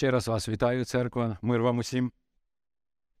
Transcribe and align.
Ще 0.00 0.10
раз 0.10 0.28
вас 0.28 0.48
вітаю, 0.48 0.84
церква, 0.84 1.38
мир 1.42 1.62
вам 1.62 1.78
усім. 1.78 2.12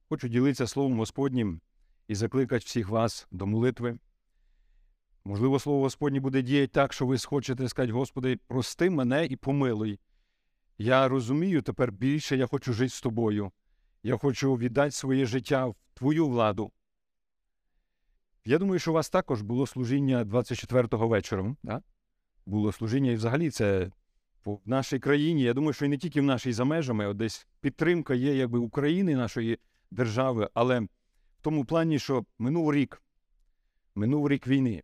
Хочу 0.08 0.28
ділитися 0.28 0.66
Словом 0.66 0.98
Господнім 0.98 1.60
і 2.08 2.14
закликати 2.14 2.64
всіх 2.64 2.88
вас 2.88 3.28
до 3.30 3.46
молитви. 3.46 3.98
Можливо, 5.24 5.58
Слово 5.58 5.82
Господнє 5.82 6.20
буде 6.20 6.42
діяти 6.42 6.72
так, 6.72 6.92
що 6.92 7.06
ви 7.06 7.18
схочете 7.18 7.68
сказати, 7.68 7.92
Господи, 7.92 8.38
прости 8.46 8.90
мене 8.90 9.26
і 9.26 9.36
помилуй. 9.36 10.00
Я 10.78 11.08
розумію 11.08 11.62
тепер 11.62 11.92
більше, 11.92 12.36
я 12.36 12.46
хочу 12.46 12.72
жити 12.72 12.94
з 12.94 13.00
тобою. 13.00 13.52
Я 14.02 14.16
хочу 14.16 14.54
віддати 14.54 14.90
своє 14.90 15.26
життя 15.26 15.66
в 15.66 15.76
Твою 15.94 16.28
владу. 16.28 16.72
Я 18.44 18.58
думаю, 18.58 18.78
що 18.78 18.90
у 18.90 18.94
вас 18.94 19.10
також 19.10 19.42
було 19.42 19.66
служіння 19.66 20.24
24-го 20.24 21.08
вечором. 21.08 21.56
Да? 21.62 21.82
Було 22.46 22.72
служіння, 22.72 23.10
і 23.10 23.14
взагалі 23.14 23.50
це 23.50 23.90
в 24.44 24.60
нашій 24.66 24.98
країні. 24.98 25.42
Я 25.42 25.54
думаю, 25.54 25.72
що 25.72 25.84
і 25.84 25.88
не 25.88 25.98
тільки 25.98 26.20
в 26.20 26.24
нашій 26.24 26.52
за 26.52 26.64
межами, 26.64 27.06
от 27.06 27.16
десь 27.16 27.46
підтримка 27.60 28.14
є 28.14 28.36
якби 28.36 28.58
України, 28.58 29.16
нашої 29.16 29.58
держави, 29.90 30.48
але 30.54 30.80
в 30.80 30.88
тому 31.40 31.64
плані, 31.64 31.98
що 31.98 32.24
минув 32.38 32.74
рік, 32.74 33.02
минув 33.94 34.28
рік 34.28 34.46
війни. 34.46 34.82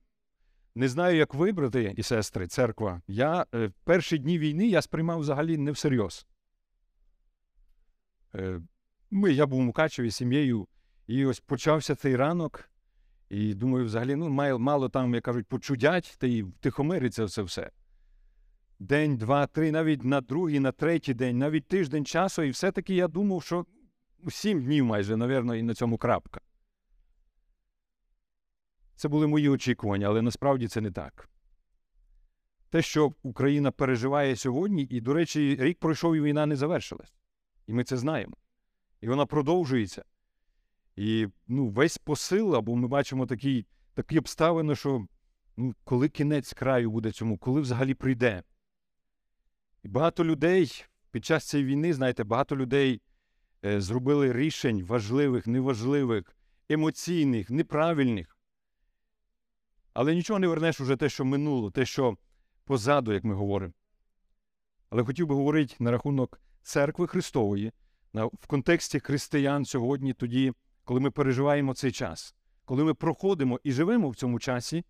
Не 0.75 0.89
знаю, 0.89 1.17
як 1.17 1.35
ви, 1.35 1.53
брати 1.53 1.95
і 1.97 2.03
сестри, 2.03 2.47
церква. 2.47 3.03
Я 3.07 3.47
е, 3.55 3.71
перші 3.85 4.19
дні 4.19 4.39
війни 4.39 4.67
я 4.67 4.83
сприймав 4.83 5.19
взагалі 5.19 5.59
не 5.59 5.71
всерйоз. 5.71 6.27
Е, 8.35 8.61
ми, 9.11 9.33
я 9.33 9.47
був 9.47 9.59
у 9.59 9.63
Мукачеві 9.63 10.11
сім'єю, 10.11 10.69
і 11.07 11.27
ось 11.27 11.41
почався 11.41 11.95
цей 11.95 12.17
ранок. 12.17 12.71
І 13.29 13.55
думаю, 13.55 13.85
взагалі, 13.85 14.17
ну, 14.17 14.59
мало, 14.59 14.89
там, 14.89 15.15
як 15.15 15.25
кажуть, 15.25 15.47
почудять, 15.47 16.17
та 16.19 16.27
й 16.27 16.43
втихомириться 16.43 17.25
все 17.25 17.43
все. 17.43 17.71
День, 18.79 19.17
два, 19.17 19.47
три, 19.47 19.73
навіть 19.73 20.05
на 20.05 20.21
другий, 20.21 20.61
на 20.61 20.73
третій 20.73 21.15
день, 21.15 21.39
навіть 21.39 21.67
тиждень 21.67 22.05
часу, 22.05 22.43
і 22.43 22.51
все-таки 22.51 22.95
я 22.95 23.09
думав, 23.09 23.43
що 23.43 23.67
сім 24.29 24.65
днів 24.65 24.85
майже, 24.85 25.17
напевно, 25.17 25.55
і 25.55 25.63
на 25.63 25.75
цьому 25.75 25.99
крапка. 25.99 26.41
Це 28.97 29.09
були 29.09 29.27
мої 29.27 29.49
очікування, 29.49 30.07
але 30.07 30.23
насправді 30.23 30.69
це 30.69 30.81
не 30.81 30.91
так. 30.91 31.29
Те, 32.71 32.83
що 32.83 33.13
Україна 33.23 33.71
переживає 33.71 34.37
сьогодні, 34.37 34.83
і, 34.91 35.01
до 35.01 35.15
речі, 35.15 35.57
рік 35.61 35.79
пройшов 35.79 36.17
і 36.17 36.21
війна 36.21 36.47
не 36.47 36.57
завершилась. 36.57 37.15
І 37.67 37.73
ми 37.73 37.85
це 37.85 37.97
знаємо. 37.97 38.37
І 39.01 39.09
вона 39.09 39.27
продовжується. 39.27 40.05
І 40.97 41.29
ну, 41.49 41.69
весь 41.69 41.99
посил, 41.99 42.57
або 42.57 42.77
ми 42.77 42.89
бачимо 42.89 43.27
такі 43.27 43.67
такі 43.95 44.19
обставини, 44.19 44.75
що 44.77 45.07
ну, 45.57 45.75
коли 45.85 46.09
кінець 46.09 46.53
краю 46.53 46.91
буде 46.91 47.13
цьому, 47.13 47.39
коли 47.39 47.61
взагалі 47.61 47.95
прийде. 47.95 48.43
І 49.87 49.89
багато 49.89 50.25
людей 50.25 50.85
під 51.11 51.25
час 51.25 51.45
цієї 51.49 51.69
війни, 51.69 51.95
знаєте, 51.95 52.25
багато 52.25 52.57
людей 52.57 53.01
е, 53.65 53.81
зробили 53.81 54.33
рішень 54.33 54.85
важливих, 54.85 55.47
неважливих, 55.47 56.37
емоційних, 56.69 57.51
неправильних. 57.51 58.39
Але 59.95 60.15
нічого 60.15 60.39
не 60.39 60.47
вернеш 60.47 60.81
уже 60.81 60.97
те, 60.97 61.09
що 61.09 61.25
минуло, 61.25 61.71
те, 61.71 61.87
що 61.87 62.17
позаду, 62.65 63.13
як 63.13 63.25
ми 63.25 63.35
говоримо. 63.35 63.73
Але 64.91 65.05
хотів 65.05 65.27
би 65.27 65.35
говорити 65.35 65.75
на 65.79 65.91
рахунок 65.91 66.41
церкви 66.63 67.07
Христової, 67.07 67.73
в 68.15 68.47
контексті 68.47 69.01
християн 69.01 69.65
сьогодні, 69.65 70.13
тоді, 70.13 70.53
коли 70.85 71.01
ми 71.01 71.11
переживаємо 71.11 71.75
цей 71.75 71.93
час, 71.93 72.35
коли 72.65 72.85
ми 72.85 72.95
проходимо 72.95 73.61
і 73.65 73.73
живемо 73.73 74.11
в 74.11 74.17
цьому 74.17 74.39
часі, 74.39 74.85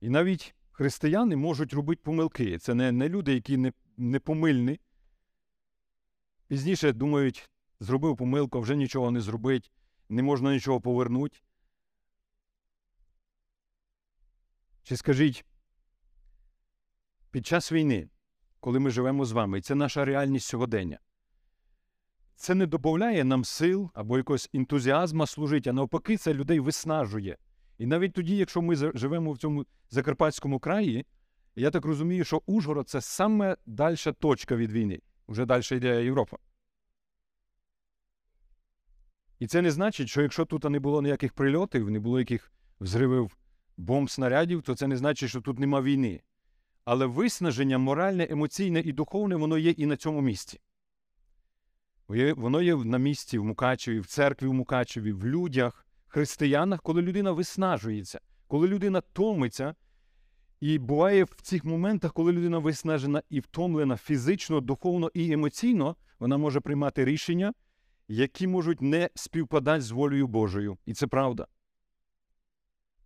і 0.00 0.08
навіть 0.08 0.54
християни 0.72 1.36
можуть 1.36 1.72
робити 1.72 2.00
помилки. 2.04 2.58
Це 2.58 2.74
не, 2.74 2.92
не 2.92 3.08
люди, 3.08 3.34
які 3.34 3.56
не, 3.56 3.72
не 3.96 4.20
помильні. 4.20 4.80
Пізніше 6.48 6.92
думають, 6.92 7.50
зробив 7.80 8.16
помилку, 8.16 8.60
вже 8.60 8.76
нічого 8.76 9.10
не 9.10 9.20
зробить, 9.20 9.72
не 10.08 10.22
можна 10.22 10.52
нічого 10.52 10.80
повернути. 10.80 11.38
Чи 14.82 14.96
скажіть, 14.96 15.44
під 17.30 17.46
час 17.46 17.72
війни, 17.72 18.08
коли 18.60 18.78
ми 18.78 18.90
живемо 18.90 19.24
з 19.24 19.32
вами, 19.32 19.58
і 19.58 19.62
це 19.62 19.74
наша 19.74 20.04
реальність 20.04 20.46
сьогодення, 20.46 20.98
це 22.36 22.54
не 22.54 22.66
додає 22.66 23.24
нам 23.24 23.44
сил 23.44 23.90
або 23.94 24.16
якогось 24.16 24.50
ентузіазму 24.54 25.26
служити, 25.26 25.70
а 25.70 25.72
навпаки, 25.72 26.16
це 26.16 26.34
людей 26.34 26.60
виснажує. 26.60 27.38
І 27.82 27.86
навіть 27.86 28.12
тоді, 28.12 28.36
якщо 28.36 28.62
ми 28.62 28.76
живемо 28.76 29.32
в 29.32 29.38
цьому 29.38 29.66
Закарпатському 29.90 30.58
краї, 30.58 31.06
я 31.56 31.70
так 31.70 31.84
розумію, 31.84 32.24
що 32.24 32.42
Ужгород 32.46 32.88
це 32.88 33.00
саме 33.00 33.56
дальша 33.66 34.12
точка 34.12 34.56
від 34.56 34.72
війни. 34.72 35.00
Вже 35.28 35.44
далі 35.44 35.62
йде 35.70 36.04
Європа. 36.04 36.36
І 39.38 39.46
це 39.46 39.62
не 39.62 39.70
значить, 39.70 40.08
що 40.08 40.22
якщо 40.22 40.44
тут 40.44 40.64
не 40.64 40.80
було 40.80 41.02
ніяких 41.02 41.32
прильотів, 41.32 41.90
не 41.90 41.98
було 41.98 42.18
яких 42.18 42.52
взривів 42.80 43.36
бомб 43.76 44.10
снарядів, 44.10 44.62
то 44.62 44.74
це 44.74 44.86
не 44.86 44.96
значить, 44.96 45.30
що 45.30 45.40
тут 45.40 45.58
нема 45.58 45.82
війни. 45.82 46.20
Але 46.84 47.06
виснаження 47.06 47.78
моральне, 47.78 48.26
емоційне 48.30 48.80
і 48.80 48.92
духовне, 48.92 49.36
воно 49.36 49.58
є 49.58 49.70
і 49.70 49.86
на 49.86 49.96
цьому 49.96 50.20
місці. 50.20 50.60
Воно 52.36 52.62
є 52.62 52.76
на 52.76 52.98
місці 52.98 53.38
в 53.38 53.44
Мукачеві, 53.44 54.00
в 54.00 54.06
церкві 54.06 54.46
в 54.46 54.52
Мукачеві, 54.52 55.12
в 55.12 55.26
людях, 55.26 55.86
християнах, 56.12 56.82
коли 56.82 57.02
людина 57.02 57.32
виснажується, 57.32 58.20
коли 58.48 58.68
людина 58.68 59.00
томиться. 59.00 59.74
І 60.60 60.78
буває 60.78 61.24
в 61.24 61.34
цих 61.42 61.64
моментах, 61.64 62.12
коли 62.12 62.32
людина 62.32 62.58
виснажена 62.58 63.22
і 63.30 63.40
втомлена 63.40 63.96
фізично, 63.96 64.60
духовно 64.60 65.10
і 65.14 65.32
емоційно, 65.32 65.96
вона 66.18 66.36
може 66.36 66.60
приймати 66.60 67.04
рішення, 67.04 67.52
які 68.08 68.46
можуть 68.46 68.82
не 68.82 69.10
співпадати 69.14 69.80
з 69.80 69.90
волею 69.90 70.26
Божою. 70.26 70.78
І 70.86 70.94
це 70.94 71.06
правда. 71.06 71.46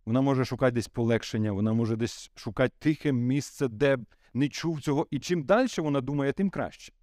Вона 0.05 0.21
може 0.21 0.45
шукати 0.45 0.71
десь 0.71 0.87
полегшення, 0.87 1.51
вона 1.51 1.73
може 1.73 1.95
десь 1.95 2.31
шукати 2.35 2.73
тихе 2.79 3.11
місце, 3.11 3.67
де 3.67 3.97
не 4.33 4.49
чув 4.49 4.81
цього. 4.81 5.07
І 5.11 5.19
чим 5.19 5.43
далі 5.43 5.67
вона 5.77 6.01
думає, 6.01 6.33
тим 6.33 6.49
краще. 6.49 6.93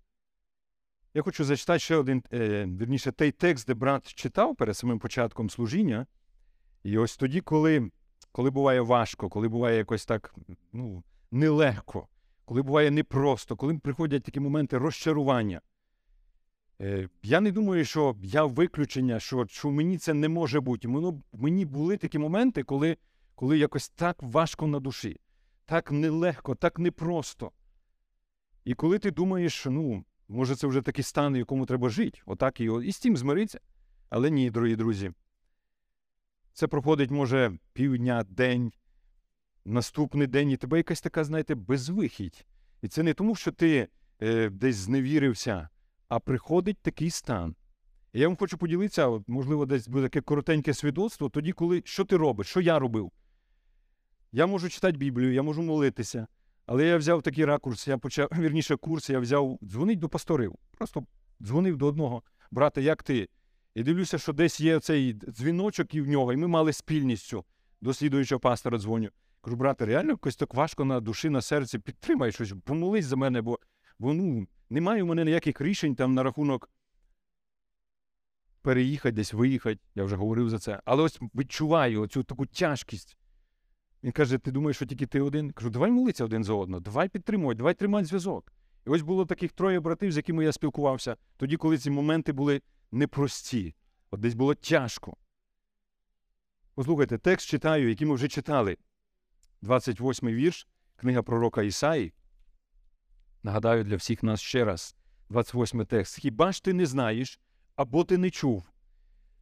Я 1.14 1.22
хочу 1.22 1.44
зачитати 1.44 1.78
ще 1.78 1.96
один, 1.96 2.22
е, 2.32 2.66
вірніше, 2.66 3.12
той 3.12 3.30
текст, 3.30 3.66
де 3.66 3.74
брат 3.74 4.14
читав 4.14 4.56
перед 4.56 4.76
самим 4.76 4.98
початком 4.98 5.50
служіння. 5.50 6.06
І 6.82 6.98
ось 6.98 7.16
тоді, 7.16 7.40
коли 7.40 7.90
коли 8.32 8.50
буває 8.50 8.80
важко, 8.80 9.28
коли 9.28 9.48
буває 9.48 9.76
якось 9.76 10.06
так 10.06 10.34
ну, 10.72 11.04
нелегко, 11.30 12.08
коли 12.44 12.62
буває 12.62 12.90
непросто, 12.90 13.56
коли 13.56 13.78
приходять 13.78 14.22
такі 14.22 14.40
моменти 14.40 14.78
розчарування. 14.78 15.60
Е, 16.80 17.08
Я 17.22 17.40
не 17.40 17.52
думаю, 17.52 17.84
що 17.84 18.16
я 18.22 18.44
виключення, 18.44 19.20
що 19.20 19.46
що 19.46 19.70
мені 19.70 19.98
це 19.98 20.14
не 20.14 20.28
може 20.28 20.60
бути. 20.60 20.88
Мені 21.32 21.64
були 21.64 21.96
такі 21.96 22.18
моменти, 22.18 22.62
коли 22.62 22.96
коли 23.34 23.58
якось 23.58 23.88
так 23.88 24.22
важко 24.22 24.66
на 24.66 24.80
душі, 24.80 25.20
так 25.64 25.92
нелегко, 25.92 26.54
так 26.54 26.78
непросто. 26.78 27.52
І 28.64 28.74
коли 28.74 28.98
ти 28.98 29.10
думаєш, 29.10 29.66
ну, 29.66 30.04
може, 30.28 30.56
це 30.56 30.66
вже 30.66 30.82
такий 30.82 31.04
стан, 31.04 31.34
в 31.34 31.36
якому 31.36 31.66
треба 31.66 31.88
жити, 31.88 32.20
отак 32.26 32.60
і, 32.60 32.64
і 32.84 32.92
з 32.92 32.98
тим 32.98 33.16
змириться. 33.16 33.60
Але 34.10 34.30
ні, 34.30 34.50
дорогі 34.50 34.76
друзі. 34.76 35.12
Це 36.52 36.66
проходить, 36.66 37.10
може, 37.10 37.58
півдня, 37.72 38.24
день, 38.28 38.72
наступний 39.64 40.26
день, 40.26 40.50
і 40.50 40.56
тебе 40.56 40.76
якась 40.76 41.00
така, 41.00 41.24
знаєте, 41.24 41.54
безвихідь. 41.54 42.46
І 42.82 42.88
це 42.88 43.02
не 43.02 43.14
тому, 43.14 43.34
що 43.34 43.52
ти 43.52 43.88
е, 44.22 44.50
десь 44.50 44.76
зневірився, 44.76 45.68
а 46.08 46.18
приходить 46.18 46.78
такий 46.82 47.10
стан. 47.10 47.56
І 48.12 48.20
я 48.20 48.28
вам 48.28 48.36
хочу 48.36 48.58
поділитися, 48.58 49.22
можливо, 49.26 49.66
десь 49.66 49.88
буде 49.88 50.04
таке 50.04 50.20
коротеньке 50.20 50.74
свідоцтво, 50.74 51.28
тоді, 51.28 51.52
коли 51.52 51.82
що 51.84 52.04
ти 52.04 52.16
робиш, 52.16 52.46
що 52.46 52.60
я 52.60 52.78
робив. 52.78 53.12
Я 54.32 54.46
можу 54.46 54.68
читати 54.68 54.98
Біблію, 54.98 55.32
я 55.32 55.42
можу 55.42 55.62
молитися, 55.62 56.26
але 56.66 56.86
я 56.86 56.96
взяв 56.96 57.22
такий 57.22 57.44
ракурс, 57.44 57.88
я 57.88 57.98
почав, 57.98 58.28
вірніше, 58.38 58.76
курс, 58.76 59.10
я 59.10 59.18
взяв 59.18 59.58
дзвонить 59.62 59.98
до 59.98 60.08
пасторів. 60.08 60.54
Просто 60.70 61.06
дзвонив 61.42 61.76
до 61.76 61.86
одного 61.86 62.22
брата, 62.50 62.80
як 62.80 63.02
ти? 63.02 63.28
І 63.74 63.82
дивлюся, 63.82 64.18
що 64.18 64.32
десь 64.32 64.60
є 64.60 64.80
цей 64.80 65.12
дзвіночок 65.12 65.94
і 65.94 66.00
в 66.00 66.08
нього, 66.08 66.32
і 66.32 66.36
ми 66.36 66.46
мали 66.46 66.72
спільністю 66.72 67.44
до 67.80 67.94
слідуючого 67.94 68.40
пастора 68.40 68.78
дзвоню. 68.78 69.10
Кажу, 69.40 69.56
брате, 69.56 69.86
реально 69.86 70.10
якось 70.10 70.36
так 70.36 70.54
важко 70.54 70.84
на 70.84 71.00
душі, 71.00 71.30
на 71.30 71.42
серці, 71.42 71.78
підтримай 71.78 72.32
щось, 72.32 72.54
помолись 72.64 73.04
за 73.04 73.16
мене, 73.16 73.42
бо, 73.42 73.58
бо 73.98 74.14
ну, 74.14 74.46
немає 74.70 75.02
у 75.02 75.06
мене 75.06 75.24
ніяких 75.24 75.60
рішень 75.60 75.94
там 75.94 76.14
на 76.14 76.22
рахунок 76.22 76.70
переїхати, 78.62 79.12
десь 79.12 79.32
виїхати. 79.32 79.80
Я 79.94 80.04
вже 80.04 80.16
говорив 80.16 80.50
за 80.50 80.58
це. 80.58 80.80
Але 80.84 81.02
ось 81.02 81.20
відчуваю 81.34 82.00
оцю 82.00 82.22
таку 82.22 82.46
тяжкість. 82.46 83.16
Він 84.04 84.12
каже: 84.12 84.38
Ти 84.38 84.50
думаєш, 84.50 84.76
що 84.76 84.86
тільки 84.86 85.06
ти 85.06 85.20
один? 85.20 85.50
Кажу, 85.50 85.70
давай 85.70 85.90
молитися 85.90 86.24
один 86.24 86.44
за 86.44 86.54
одного, 86.54 86.80
давай 86.80 87.08
підтримуй, 87.08 87.54
давай 87.54 87.74
тримати 87.74 88.06
зв'язок. 88.06 88.52
І 88.86 88.90
ось 88.90 89.02
було 89.02 89.26
таких 89.26 89.52
троє 89.52 89.80
братів, 89.80 90.12
з 90.12 90.16
якими 90.16 90.44
я 90.44 90.52
спілкувався, 90.52 91.16
тоді, 91.36 91.56
коли 91.56 91.78
ці 91.78 91.90
моменти 91.90 92.32
були 92.32 92.62
непрості. 92.92 93.74
От 94.10 94.20
десь 94.20 94.34
було 94.34 94.54
тяжко. 94.54 95.16
Послухайте, 96.74 97.18
текст 97.18 97.48
читаю, 97.48 97.88
який 97.88 98.06
ми 98.06 98.14
вже 98.14 98.28
читали. 98.28 98.76
28-й 99.62 100.34
вірш, 100.34 100.68
книга 100.96 101.22
пророка 101.22 101.62
Ісаї. 101.62 102.12
Нагадаю 103.42 103.84
для 103.84 103.96
всіх 103.96 104.22
нас 104.22 104.40
ще 104.40 104.64
раз. 104.64 104.96
28 105.28 105.86
текст. 105.86 106.20
Хіба 106.20 106.52
ж 106.52 106.64
ти 106.64 106.72
не 106.72 106.86
знаєш, 106.86 107.40
або 107.76 108.04
ти 108.04 108.18
не 108.18 108.30
чув? 108.30 108.70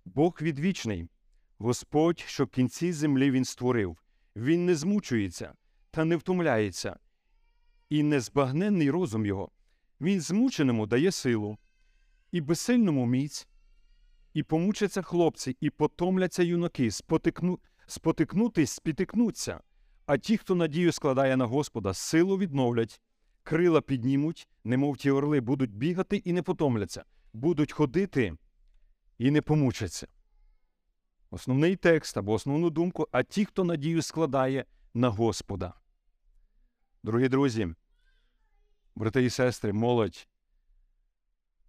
Бог 0.05 0.39
відвічний, 0.43 1.09
Господь, 1.59 2.19
що 2.19 2.47
кінці 2.47 2.93
землі 2.93 3.31
Він 3.31 3.45
створив. 3.45 3.99
Він 4.37 4.67
не 4.67 4.75
змучується 4.75 5.55
та 5.91 6.05
не 6.05 6.17
втомляється, 6.17 6.97
і 7.89 8.03
незбагненний 8.03 8.91
розум 8.91 9.27
його. 9.27 9.51
Він 10.01 10.21
змученому 10.21 10.87
дає 10.87 11.13
силу, 11.13 11.59
і 12.33 12.41
безсильному 12.41 13.07
міць, 13.07 13.49
і 14.35 14.43
помучаться 14.43 15.03
хлопці, 15.03 15.57
і 15.61 15.71
потомляться 15.71 16.43
юнаки, 16.43 16.91
спотикну... 16.91 17.59
спотикнутись, 17.87 18.71
спітикнуться. 18.71 19.61
А 20.07 20.19
ті, 20.19 20.37
хто 20.37 20.55
надію 20.55 20.93
складає 20.93 21.37
на 21.37 21.47
Господа, 21.47 21.95
силу 21.95 22.39
відновлять, 22.39 23.01
крила 23.43 23.81
піднімуть, 23.81 24.49
немов 24.65 24.97
ті 24.97 25.11
орли, 25.11 25.41
будуть 25.41 25.75
бігати 25.75 26.17
і 26.17 26.33
не 26.33 26.43
потомляться, 26.43 27.05
будуть 27.33 27.73
ходити 27.73 28.37
і 29.19 29.31
не 29.31 29.43
помучаться. 29.43 30.07
Основний 31.35 31.77
текст 31.77 32.17
або 32.17 32.33
основну 32.33 32.71
думку, 32.71 33.09
а 33.13 33.23
ті, 33.23 33.45
хто 33.45 33.65
надію 33.65 34.03
складає 34.03 34.65
на 34.95 35.09
Господа. 35.09 35.75
Дорогі 37.03 37.29
друзі, 37.29 37.75
брати 38.95 39.25
і 39.25 39.31
сестри, 39.31 39.73
молодь, 39.73 40.29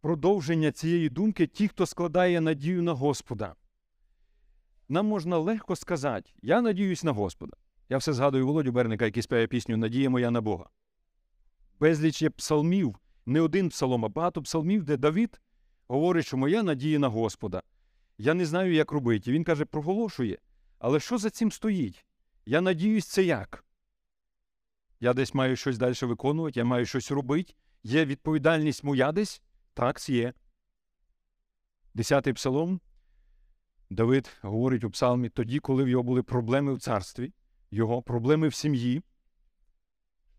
продовження 0.01 0.71
цієї 0.71 1.09
думки 1.09 1.47
ті, 1.47 1.67
хто 1.67 1.85
складає 1.85 2.41
надію 2.41 2.83
на 2.83 2.93
Господа. 2.93 3.55
Нам 4.89 5.05
можна 5.05 5.37
легко 5.37 5.75
сказати, 5.75 6.31
я 6.41 6.61
надіюсь 6.61 7.03
на 7.03 7.11
Господа. 7.11 7.57
Я 7.89 7.97
все 7.97 8.13
згадую 8.13 8.47
Володю 8.47 8.71
Берника, 8.71 9.05
який 9.05 9.23
співає 9.23 9.47
пісню 9.47 9.77
Надія 9.77 10.09
моя 10.09 10.31
на 10.31 10.41
Бога. 10.41 10.65
Безліч 11.79 12.21
є 12.21 12.29
псалмів, 12.29 12.95
не 13.25 13.41
один 13.41 13.69
псалом, 13.69 14.05
а 14.05 14.09
багато 14.09 14.41
псалмів, 14.41 14.83
де 14.83 14.97
Давід 14.97 15.41
говорить, 15.87 16.25
що 16.25 16.37
моя 16.37 16.63
надія 16.63 16.99
на 16.99 17.07
Господа. 17.07 17.63
Я 18.17 18.33
не 18.33 18.45
знаю, 18.45 18.73
як 18.73 18.91
робити. 18.91 19.31
Він 19.31 19.43
каже, 19.43 19.65
проголошує. 19.65 20.37
Але 20.79 20.99
що 20.99 21.17
за 21.17 21.29
цим 21.29 21.51
стоїть? 21.51 22.05
Я 22.45 22.61
надіюсь, 22.61 23.07
це 23.07 23.23
як? 23.23 23.65
Я 24.99 25.13
десь 25.13 25.33
маю 25.33 25.55
щось 25.55 25.77
далі 25.77 25.95
виконувати, 26.01 26.59
я 26.59 26.65
маю 26.65 26.85
щось 26.85 27.11
робити. 27.11 27.53
Є 27.83 28.05
відповідальність 28.05 28.83
моя 28.83 29.11
десь? 29.11 29.41
Так, 29.73 30.09
є. 30.09 30.33
Десятий 31.93 32.33
псалом. 32.33 32.81
Давид 33.89 34.29
говорить 34.41 34.83
у 34.83 34.89
псалмі 34.89 35.29
тоді, 35.29 35.59
коли 35.59 35.83
в 35.83 35.89
його 35.89 36.03
були 36.03 36.23
проблеми 36.23 36.73
в 36.73 36.79
царстві, 36.79 37.33
його 37.71 38.01
проблеми 38.01 38.47
в 38.47 38.53
сім'ї. 38.53 39.01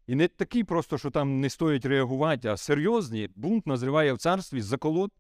І 0.07 0.15
не 0.15 0.29
такі 0.29 0.65
просто, 0.65 0.99
що 0.99 1.11
там 1.11 1.41
не 1.41 1.51
стоїть 1.51 1.87
реагувати, 1.87 2.49
а 2.49 2.57
серйозні. 2.57 3.31
Бунт 3.35 3.67
назріває 3.67 4.13
в 4.13 4.19
царстві 4.19 4.61
заколот. 4.61 5.13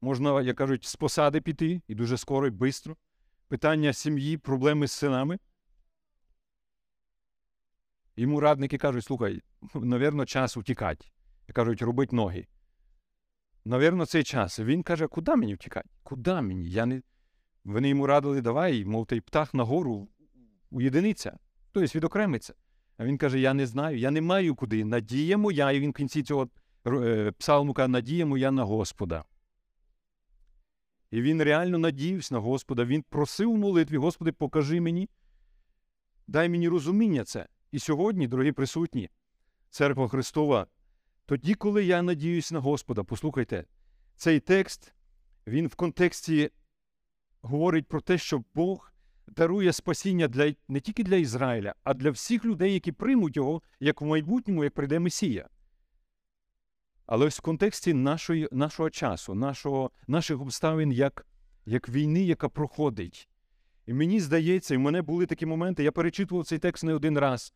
Можна, 0.00 0.42
як 0.42 0.56
кажуть, 0.56 0.84
з 0.84 0.96
посади 0.96 1.40
піти 1.40 1.82
і 1.88 1.94
дуже 1.94 2.18
скоро 2.18 2.46
і 2.46 2.50
швидко. 2.50 2.96
Питання 3.48 3.92
сім'ї, 3.92 4.36
проблеми 4.36 4.86
з 4.86 4.92
синами. 4.92 5.38
Йому 8.16 8.40
радники 8.40 8.78
кажуть, 8.78 9.04
слухай, 9.04 9.42
навірно, 9.74 10.26
час 10.26 10.56
утікати. 10.56 11.06
І 11.48 11.52
кажуть, 11.52 11.82
робить 11.82 12.12
ноги. 12.12 12.46
Навірно, 13.64 14.06
цей 14.06 14.24
час. 14.24 14.60
Він 14.60 14.82
каже, 14.82 15.06
куди 15.06 15.36
мені 15.36 15.54
втікати? 15.54 15.88
Куди 16.02 16.40
мені? 16.40 16.70
Я 16.70 16.86
не... 16.86 17.02
Вони 17.64 17.88
йому 17.88 18.06
радили, 18.06 18.40
давай, 18.40 18.84
мов 18.84 19.06
той 19.06 19.20
птах 19.20 19.54
нагору 19.54 20.08
уєдиниться, 20.70 21.38
тобто 21.72 21.98
відокремиться. 21.98 22.54
А 22.96 23.04
він 23.04 23.18
каже: 23.18 23.40
Я 23.40 23.54
не 23.54 23.66
знаю, 23.66 23.98
я 23.98 24.10
не 24.10 24.20
маю 24.20 24.54
куди. 24.54 24.84
Надія 24.84 25.38
моя, 25.38 25.72
і 25.72 25.80
він 25.80 25.90
в 25.90 25.94
кінці 25.94 26.22
цього 26.22 26.48
е, 26.86 27.32
псалму 27.38 27.72
каже, 27.72 27.88
надія 27.88 28.26
моя 28.26 28.50
на 28.50 28.64
Господа. 28.64 29.24
І 31.10 31.22
він 31.22 31.42
реально 31.42 31.78
надіявся 31.78 32.34
на 32.34 32.40
Господа. 32.40 32.84
Він 32.84 33.02
просив 33.02 33.50
у 33.50 33.56
молитві, 33.56 33.96
Господи, 33.96 34.32
покажи 34.32 34.80
мені, 34.80 35.08
дай 36.26 36.48
мені 36.48 36.68
розуміння 36.68 37.24
це. 37.24 37.46
І 37.72 37.78
сьогодні, 37.78 38.26
дорогі 38.26 38.52
присутні, 38.52 39.10
церква 39.70 40.08
Христова, 40.08 40.66
тоді, 41.26 41.54
коли 41.54 41.84
я 41.84 42.02
надіюсь 42.02 42.52
на 42.52 42.60
Господа, 42.60 43.04
послухайте, 43.04 43.64
цей 44.16 44.40
текст, 44.40 44.94
він 45.46 45.66
в 45.66 45.74
контексті 45.74 46.50
говорить 47.40 47.86
про 47.86 48.00
те, 48.00 48.18
що 48.18 48.44
Бог 48.54 48.92
дарує 49.26 49.72
спасіння 49.72 50.28
для, 50.28 50.54
не 50.68 50.80
тільки 50.80 51.04
для 51.04 51.16
Ізраїля, 51.16 51.74
а 51.84 51.94
для 51.94 52.10
всіх 52.10 52.44
людей, 52.44 52.74
які 52.74 52.92
приймуть 52.92 53.36
його, 53.36 53.62
як 53.80 54.00
в 54.00 54.04
майбутньому, 54.04 54.64
як 54.64 54.74
прийде 54.74 54.98
Месія. 54.98 55.48
Але 57.08 57.26
ось 57.26 57.38
в 57.38 57.42
контексті 57.42 57.94
нашої, 57.94 58.48
нашого 58.52 58.90
часу, 58.90 59.34
нашого, 59.34 59.90
наших 60.06 60.40
обставин 60.40 60.92
як, 60.92 61.26
як 61.66 61.88
війни, 61.88 62.22
яка 62.22 62.48
проходить. 62.48 63.28
І 63.86 63.92
мені 63.92 64.20
здається, 64.20 64.74
і 64.74 64.76
в 64.76 64.80
мене 64.80 65.02
були 65.02 65.26
такі 65.26 65.46
моменти, 65.46 65.84
я 65.84 65.92
перечитував 65.92 66.46
цей 66.46 66.58
текст 66.58 66.84
не 66.84 66.94
один 66.94 67.18
раз. 67.18 67.54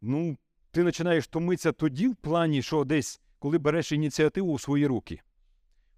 Ну, 0.00 0.38
ти 0.70 0.84
починаєш 0.84 1.28
томитися 1.28 1.72
тоді, 1.72 2.08
в 2.08 2.16
плані, 2.16 2.62
що 2.62 2.84
десь, 2.84 3.20
коли 3.38 3.58
береш 3.58 3.92
ініціативу 3.92 4.52
у 4.52 4.58
свої 4.58 4.86
руки. 4.86 5.20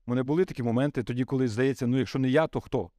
У 0.06 0.10
мене 0.10 0.22
були 0.22 0.44
такі 0.44 0.62
моменти, 0.62 1.02
тоді, 1.02 1.24
коли 1.24 1.48
здається, 1.48 1.86
ну 1.86 1.98
якщо 1.98 2.18
не 2.18 2.28
я, 2.28 2.46
то 2.46 2.60
хто? 2.60 2.90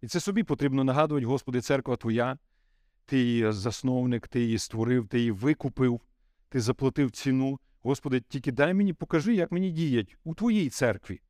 І 0.00 0.06
це 0.06 0.20
собі 0.20 0.42
потрібно 0.42 0.84
нагадувати, 0.84 1.26
Господи, 1.26 1.60
церква 1.60 1.96
Твоя, 1.96 2.38
Ти 3.04 3.18
її 3.18 3.52
засновник, 3.52 4.28
Ти 4.28 4.40
її 4.40 4.58
створив, 4.58 5.08
Ти 5.08 5.18
її 5.18 5.30
викупив, 5.30 6.00
Ти 6.48 6.60
заплатив 6.60 7.10
ціну. 7.10 7.58
Господи, 7.86 8.20
тільки 8.20 8.52
дай 8.52 8.74
мені, 8.74 8.92
покажи, 8.92 9.34
як 9.34 9.52
мені 9.52 9.70
діять 9.70 10.16
у 10.24 10.34
Твоїй 10.34 10.70
церкві. 10.70 11.20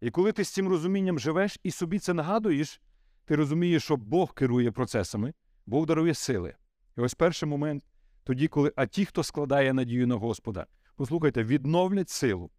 І 0.00 0.10
коли 0.10 0.32
ти 0.32 0.44
з 0.44 0.48
цим 0.48 0.68
розумінням 0.68 1.18
живеш 1.18 1.58
і 1.62 1.70
собі 1.70 1.98
це 1.98 2.14
нагадуєш, 2.14 2.80
ти 3.24 3.36
розумієш, 3.36 3.84
що 3.84 3.96
Бог 3.96 4.34
керує 4.34 4.72
процесами, 4.72 5.34
Бог 5.66 5.86
дарує 5.86 6.14
сили. 6.14 6.54
І 6.96 7.00
ось 7.00 7.14
перший 7.14 7.48
момент, 7.48 7.84
тоді, 8.24 8.48
коли, 8.48 8.72
а 8.76 8.86
ті, 8.86 9.04
хто 9.04 9.22
складає 9.22 9.72
надію 9.72 10.06
на 10.06 10.14
Господа, 10.14 10.66
послухайте, 10.96 11.44
відновлять 11.44 12.10
силу. 12.10 12.50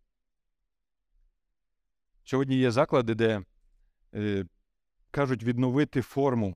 Сьогодні 2.23 2.57
є 2.57 2.71
заклади, 2.71 3.15
де 3.15 3.43
е, 4.13 4.45
кажуть 5.11 5.43
відновити 5.43 6.01
форму. 6.01 6.55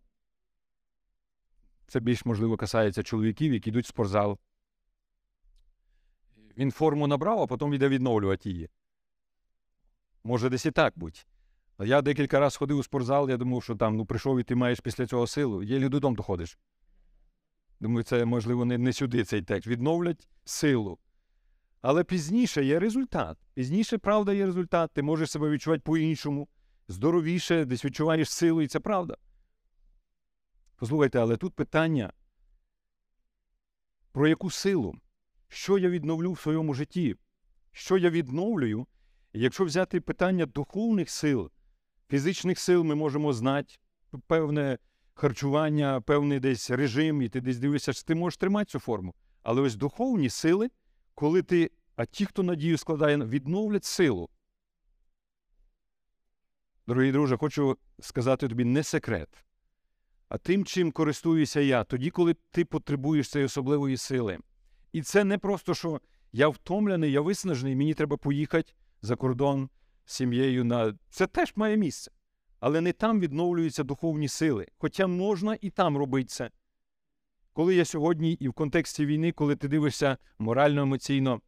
Це 1.88 2.00
більш 2.00 2.26
можливо 2.26 2.58
касається 2.58 3.04
чоловіків, 3.04 3.54
які 3.54 3.70
йдуть 3.70 3.86
в 3.86 3.90
спортзал. 3.90 4.40
Він 6.58 6.72
форму 6.72 7.08
набрав, 7.08 7.42
а 7.42 7.48
потім 7.48 7.74
йде 7.74 7.90
відновлювати 7.90 8.50
її. 8.50 8.70
Може, 10.24 10.50
десь 10.50 10.66
і 10.66 10.72
так 10.72 10.94
бути. 10.98 11.20
Я 11.80 12.02
декілька 12.02 12.40
разів 12.40 12.60
ходив 12.60 12.78
у 12.78 12.84
спортзал, 12.84 13.30
я 13.30 13.38
думав, 13.38 13.64
що 13.64 13.76
там 13.76 13.96
ну, 13.96 14.06
прийшов 14.06 14.40
і 14.40 14.44
ти 14.44 14.56
маєш 14.56 14.80
після 14.80 15.08
цього 15.08 15.28
силу, 15.28 15.64
єлі 15.64 15.90
додому 15.90 16.16
доходиш. 16.16 16.58
Думаю, 17.80 18.04
це, 18.04 18.26
можливо, 18.26 18.66
не, 18.66 18.78
не 18.78 18.94
сюди 18.94 19.24
цей 19.24 19.42
текст. 19.42 19.68
Відновлять 19.68 20.30
силу. 20.46 21.00
Але 21.82 22.04
пізніше 22.04 22.64
є 22.66 22.80
результат. 22.80 23.38
Пізніше, 23.54 23.98
правда, 23.98 24.34
є 24.34 24.46
результат. 24.46 24.92
Ти 24.94 25.02
можеш 25.02 25.32
себе 25.32 25.50
відчувати 25.50 25.82
по-іншому, 25.82 26.48
здоровіше, 26.88 27.66
десь 27.66 27.86
відчуваєш 27.86 28.30
силу, 28.30 28.62
і 28.62 28.68
це 28.68 28.80
правда. 28.80 29.18
Послухайте, 30.76 31.20
але 31.20 31.38
тут 31.38 31.54
питання: 31.54 32.14
про 34.12 34.28
яку 34.28 34.52
силу? 34.52 34.96
Що 35.56 35.78
я 35.78 35.90
відновлю 35.90 36.32
в 36.32 36.40
своєму 36.40 36.74
житті? 36.74 37.16
Що 37.72 37.98
я 37.98 38.10
відновлюю? 38.10 38.88
Якщо 39.34 39.66
взяти 39.66 40.02
питання 40.02 40.46
духовних 40.46 41.10
сил, 41.10 41.52
фізичних 42.10 42.60
сил, 42.60 42.84
ми 42.84 42.96
можемо 42.96 43.34
знати 43.34 43.76
певне 44.28 44.78
харчування, 45.14 46.02
певний 46.02 46.40
десь 46.40 46.70
режим, 46.70 47.22
і 47.22 47.30
ти 47.30 47.42
десь 47.42 47.58
дивишся, 47.58 47.94
що 47.94 48.04
ти 48.04 48.16
можеш 48.16 48.38
тримати 48.38 48.72
цю 48.72 48.80
форму. 48.80 49.16
Але 49.44 49.62
ось 49.62 49.76
духовні 49.76 50.30
сили, 50.30 50.70
коли 51.14 51.42
ти, 51.42 51.72
а 51.96 52.06
ті, 52.06 52.26
хто 52.26 52.44
надію 52.44 52.78
складає, 52.78 53.18
відновлять 53.18 53.86
силу. 53.86 54.30
Дорогі 56.88 57.12
друже, 57.12 57.38
хочу 57.38 57.78
сказати 58.00 58.48
тобі 58.48 58.66
не 58.66 58.84
секрет. 58.84 59.30
А 60.30 60.38
тим, 60.38 60.66
чим 60.66 60.92
користуюся 60.92 61.60
я, 61.60 61.84
тоді, 61.84 62.10
коли 62.10 62.36
ти 62.52 62.66
потребуєш 62.66 63.30
цієї 63.30 63.46
особливої 63.46 63.98
сили. 63.98 64.40
І 64.96 65.02
це 65.02 65.24
не 65.24 65.38
просто, 65.38 65.74
що 65.74 66.02
я 66.32 66.48
втомлений, 66.48 67.12
я 67.12 67.22
виснажений, 67.22 67.76
мені 67.76 67.94
треба 67.94 68.18
поїхати 68.18 68.74
за 69.02 69.16
кордон 69.16 69.70
з 70.06 70.14
сім'єю 70.14 70.64
на. 70.64 70.98
Це 71.10 71.28
теж 71.28 71.54
має 71.56 71.78
місце. 71.78 72.12
Але 72.60 72.82
не 72.82 72.94
там 72.94 73.20
відновлюються 73.20 73.84
духовні 73.84 74.28
сили. 74.28 74.68
Хоча 74.78 75.08
можна 75.08 75.58
і 75.62 75.70
там 75.70 75.98
робити 75.98 76.28
це. 76.28 76.50
Коли 77.54 77.76
я 77.76 77.86
сьогодні 77.86 78.34
і 78.34 78.50
в 78.50 78.54
контексті 78.54 79.06
війни, 79.06 79.32
коли 79.32 79.56
ти 79.56 79.68
дивишся 79.68 80.18
морально, 80.40 80.82
емоційно, 80.82 81.42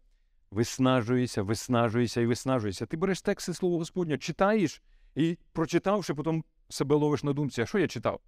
виснажуєшся, 0.51 1.43
виснажуєшся 1.43 2.21
і 2.21 2.25
виснажуєшся, 2.25 2.85
ти 2.85 2.97
береш 2.97 3.21
тексти 3.21 3.53
Слово 3.53 3.77
Господнє, 3.77 4.17
читаєш 4.17 4.81
і, 5.15 5.37
прочитавши, 5.53 6.13
потім 6.13 6.43
себе 6.69 6.95
ловиш 6.95 7.23
на 7.23 7.33
думці, 7.33 7.61
а 7.61 7.65
що 7.65 7.79
я 7.79 7.87
читав? 7.87 8.19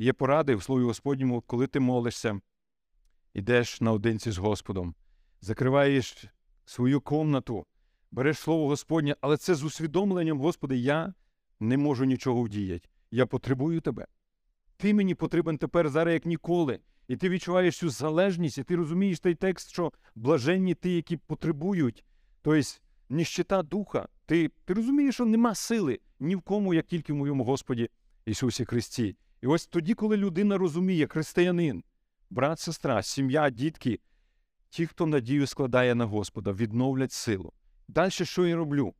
Є 0.00 0.12
поради 0.12 0.54
в 0.54 0.62
Слові 0.62 0.84
Господньому, 0.84 1.40
коли 1.40 1.66
ти 1.66 1.80
молишся, 1.80 2.40
ідеш 3.34 3.80
наодинці 3.80 4.30
з 4.30 4.38
Господом, 4.38 4.94
закриваєш 5.40 6.24
свою 6.64 7.00
комнату, 7.00 7.66
береш 8.10 8.38
слово 8.38 8.68
Господнє, 8.68 9.16
але 9.20 9.36
це 9.36 9.54
з 9.54 9.64
усвідомленням, 9.64 10.40
Господи, 10.40 10.76
я 10.76 11.14
не 11.60 11.76
можу 11.76 12.04
нічого 12.04 12.42
вдіяти. 12.42 12.88
Я 13.10 13.26
потребую 13.26 13.80
тебе. 13.80 14.06
Ти 14.76 14.94
мені 14.94 15.14
потрібен 15.14 15.58
тепер 15.58 15.88
зараз 15.88 16.14
як 16.14 16.26
ніколи. 16.26 16.80
І 17.08 17.16
ти 17.16 17.28
відчуваєш 17.28 17.78
цю 17.78 17.90
залежність, 17.90 18.58
і 18.58 18.64
ти 18.64 18.76
розумієш 18.76 19.20
той 19.20 19.34
текст, 19.34 19.70
що 19.70 19.92
блаженні 20.14 20.74
ті, 20.74 20.96
які 20.96 21.16
потребують, 21.16 22.04
тобто 22.42 22.62
ніщита 23.08 23.62
духа. 23.62 24.08
Ти, 24.26 24.50
ти 24.64 24.74
розумієш, 24.74 25.14
що 25.14 25.26
нема 25.26 25.54
сили 25.54 26.00
ні 26.20 26.36
в 26.36 26.40
кому, 26.40 26.74
як 26.74 26.86
тільки 26.86 27.12
в 27.12 27.16
моєму 27.16 27.44
Господі 27.44 27.90
Ісусі 28.26 28.64
Христі. 28.64 29.16
І 29.42 29.46
ось 29.46 29.66
тоді, 29.66 29.94
коли 29.94 30.16
людина 30.16 30.58
розуміє, 30.58 31.06
християнин, 31.06 31.84
брат, 32.30 32.58
сестра, 32.60 33.02
сім'я, 33.02 33.50
дітки, 33.50 34.00
ті, 34.68 34.86
хто 34.86 35.06
надію 35.06 35.46
складає 35.46 35.94
на 35.94 36.04
Господа, 36.04 36.52
відновлять 36.52 37.12
силу. 37.12 37.52
Далі 37.88 38.10
що 38.10 38.46
я 38.46 38.56
роблю? 38.56 38.94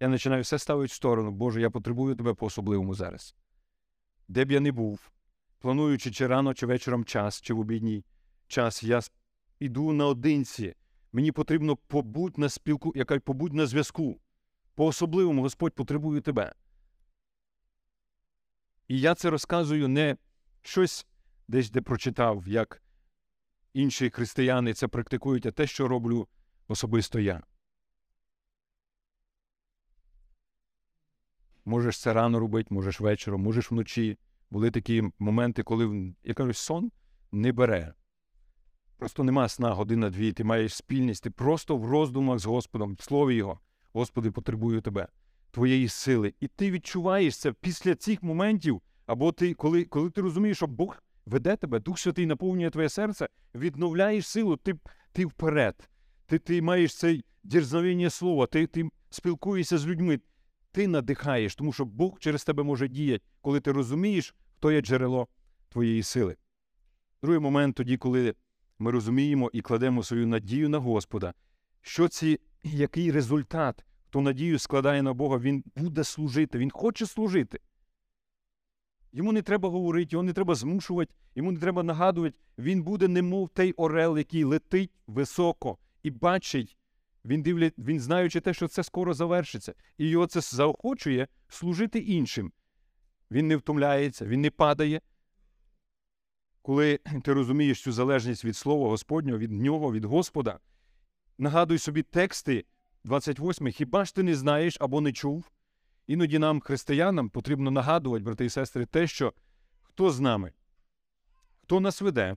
Я 0.00 0.10
починаю 0.10 0.42
все 0.42 0.58
ставити 0.58 0.86
в 0.86 0.94
сторону. 0.94 1.30
Боже, 1.30 1.60
я 1.60 1.70
потребую 1.70 2.14
тебе 2.16 2.34
по-особливому 2.34 2.94
зараз. 2.94 3.34
Де 4.28 4.44
б 4.44 4.50
я 4.50 4.60
не 4.60 4.72
був, 4.72 5.10
плануючи 5.58 6.10
чи 6.10 6.26
рано, 6.26 6.54
чи 6.54 6.66
вечором 6.66 7.04
час, 7.04 7.40
чи 7.40 7.54
в 7.54 7.60
обідній 7.60 8.04
час, 8.46 8.82
я 8.82 9.00
йду 9.58 9.92
наодинці. 9.92 10.74
Мені 11.12 11.32
потрібно 11.32 11.76
побудь 11.76 12.38
на 12.38 12.48
спілку, 12.48 12.92
яка 12.94 13.20
побудь 13.20 13.52
на 13.52 13.66
зв'язку. 13.66 14.20
По-особливому 14.74 15.42
Господь 15.42 15.74
потребує 15.74 16.20
тебе. 16.20 16.52
І 18.90 19.00
я 19.00 19.14
це 19.14 19.30
розказую 19.30 19.88
не 19.88 20.16
щось 20.62 21.06
десь 21.48 21.70
де 21.70 21.80
прочитав, 21.80 22.48
як 22.48 22.82
інші 23.72 24.10
християни 24.10 24.74
це 24.74 24.88
практикують, 24.88 25.46
а 25.46 25.50
те, 25.50 25.66
що 25.66 25.88
роблю 25.88 26.28
особисто 26.68 27.20
я. 27.20 27.42
Можеш 31.64 32.00
це 32.00 32.12
рано 32.12 32.40
робити, 32.40 32.74
можеш 32.74 33.00
вечором, 33.00 33.42
можеш 33.42 33.70
вночі. 33.70 34.18
Були 34.50 34.70
такі 34.70 35.04
моменти, 35.18 35.62
коли 35.62 36.14
я 36.24 36.34
кажу, 36.34 36.54
сон 36.54 36.92
не 37.32 37.52
бере. 37.52 37.94
Просто 38.96 39.24
нема 39.24 39.48
сна 39.48 39.70
година-дві, 39.70 40.32
ти 40.32 40.44
маєш 40.44 40.74
спільність, 40.74 41.22
ти 41.22 41.30
просто 41.30 41.76
в 41.76 41.86
роздумах 41.86 42.38
з 42.38 42.44
Господом, 42.44 42.94
в 42.94 43.02
слові 43.02 43.34
Його. 43.34 43.60
Господи, 43.92 44.30
потребую 44.30 44.80
тебе, 44.80 45.08
твоєї 45.50 45.88
сили. 45.88 46.34
І 46.40 46.48
ти 46.48 46.70
відчуваєш 46.70 47.38
це 47.38 47.52
після 47.52 47.94
цих 47.94 48.22
моментів, 48.22 48.80
або 49.06 49.32
ти, 49.32 49.54
коли 49.54 49.84
коли 49.84 50.10
ти 50.10 50.20
розумієш, 50.20 50.56
що 50.56 50.66
Бог 50.66 51.02
веде 51.26 51.56
тебе, 51.56 51.80
Дух 51.80 51.98
Святий 51.98 52.26
наповнює 52.26 52.70
твоє 52.70 52.88
серце, 52.88 53.28
відновляєш 53.54 54.26
силу, 54.28 54.56
ти 54.56 54.74
ти 55.12 55.26
вперед. 55.26 55.90
Ти 56.26 56.38
ти 56.38 56.62
маєш 56.62 56.96
це 56.96 57.20
дірзновіння 57.44 58.10
слова, 58.10 58.46
ти, 58.46 58.66
ти 58.66 58.88
спілкуєшся 59.10 59.78
з 59.78 59.86
людьми, 59.86 60.20
ти 60.72 60.88
надихаєш, 60.88 61.54
тому 61.54 61.72
що 61.72 61.84
Бог 61.84 62.18
через 62.18 62.44
тебе 62.44 62.62
може 62.62 62.88
діяти, 62.88 63.24
коли 63.40 63.60
ти 63.60 63.72
розумієш, 63.72 64.34
хто 64.56 64.72
є 64.72 64.80
джерело 64.80 65.28
твоєї 65.68 66.02
сили. 66.02 66.36
Другий 67.22 67.40
момент 67.40 67.76
тоді, 67.76 67.96
коли 67.96 68.34
ми 68.78 68.90
розуміємо 68.90 69.50
і 69.52 69.60
кладемо 69.60 70.02
свою 70.02 70.26
надію 70.26 70.68
на 70.68 70.78
Господа, 70.78 71.34
що 71.80 72.08
ці, 72.08 72.40
який 72.62 73.12
результат, 73.12 73.84
хто 74.10 74.20
надію 74.20 74.58
складає 74.58 75.02
на 75.02 75.12
Бога, 75.12 75.38
він 75.38 75.64
буде 75.76 76.04
служити, 76.04 76.58
він 76.58 76.70
хоче 76.70 77.06
служити. 77.06 77.60
Йому 79.12 79.32
не 79.32 79.42
треба 79.42 79.68
говорити, 79.68 80.08
його 80.12 80.22
не 80.22 80.32
треба 80.32 80.54
змушувати, 80.54 81.14
йому 81.34 81.52
не 81.52 81.60
треба 81.60 81.82
нагадувати. 81.82 82.38
Він 82.58 82.82
буде, 82.82 83.08
немов 83.08 83.48
той 83.48 83.72
орел, 83.72 84.18
який 84.18 84.44
летить 84.44 84.90
високо 85.06 85.78
і 86.02 86.10
бачить, 86.10 86.76
він 87.24 87.42
дивлять, 87.42 87.74
він 87.78 88.00
знаючи 88.00 88.40
те, 88.40 88.54
що 88.54 88.68
це 88.68 88.82
скоро 88.82 89.14
завершиться, 89.14 89.74
і 89.98 90.08
його 90.08 90.26
це 90.26 90.40
заохочує 90.40 91.28
служити 91.48 91.98
іншим. 91.98 92.52
Він 93.30 93.48
не 93.48 93.56
втомляється, 93.56 94.26
він 94.26 94.40
не 94.40 94.50
падає. 94.50 95.00
Коли 96.62 96.98
ти 97.24 97.32
розумієш 97.32 97.82
цю 97.82 97.92
залежність 97.92 98.44
від 98.44 98.56
Слова 98.56 98.88
Господнього, 98.88 99.38
від 99.38 99.52
нього, 99.52 99.92
від 99.92 100.04
Господа, 100.04 100.58
нагадуй 101.38 101.78
собі 101.78 102.02
тексти 102.02 102.64
28 103.04 103.70
хіба 103.70 104.04
ж 104.04 104.14
ти 104.14 104.22
не 104.22 104.34
знаєш 104.34 104.76
або 104.80 105.00
не 105.00 105.12
чув? 105.12 105.50
Іноді 106.06 106.38
нам, 106.38 106.60
християнам, 106.60 107.30
потрібно 107.30 107.70
нагадувати, 107.70 108.24
брати 108.24 108.44
і 108.44 108.50
сестри, 108.50 108.86
те, 108.86 109.06
що 109.06 109.32
хто 109.82 110.10
з 110.10 110.20
нами, 110.20 110.52
хто 111.62 111.80
нас 111.80 112.00
веде, 112.00 112.36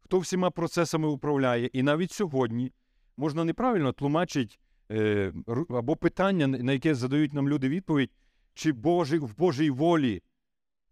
хто 0.00 0.18
всіма 0.18 0.50
процесами 0.50 1.08
управляє, 1.08 1.66
і 1.66 1.82
навіть 1.82 2.12
сьогодні 2.12 2.72
можна 3.16 3.44
неправильно 3.44 3.92
тлумачити 3.92 4.56
е, 4.90 5.32
або 5.68 5.96
питання, 5.96 6.46
на 6.46 6.72
яке 6.72 6.94
задають 6.94 7.32
нам 7.32 7.48
люди 7.48 7.68
відповідь, 7.68 8.10
чи 8.54 8.72
Божий, 8.72 9.18
в 9.18 9.36
Божій 9.36 9.70
волі 9.70 10.22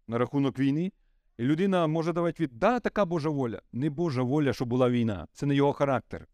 на 0.07 0.17
рахунок 0.17 0.59
війни. 0.59 0.91
І 1.37 1.43
людина 1.43 1.87
може 1.87 2.13
давати 2.13 2.43
від, 2.43 2.59
да, 2.59 2.79
така 2.79 3.05
Божа 3.05 3.29
воля. 3.29 3.61
Не 3.71 3.89
Божа 3.89 4.21
воля, 4.21 4.53
що 4.53 4.65
була 4.65 4.89
війна. 4.89 5.27
Це 5.33 5.45
не 5.45 5.55
його 5.55 5.73
характер. 5.73 6.27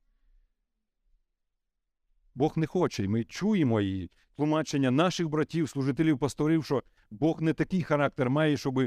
Бог 2.39 2.58
не 2.58 2.67
хоче, 2.67 3.03
і 3.03 3.08
ми 3.08 3.24
чуємо 3.24 3.81
і 3.81 4.10
тлумачення 4.36 4.91
наших 4.91 5.29
братів, 5.29 5.69
служителів, 5.69 6.19
пасторів, 6.19 6.65
що 6.65 6.84
Бог 7.12 7.41
не 7.41 7.53
такий 7.53 7.84
характер 7.84 8.29
має, 8.29 8.58
щоб 8.58 8.79